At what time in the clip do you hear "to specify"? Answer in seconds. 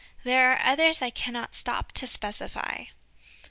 1.91-2.85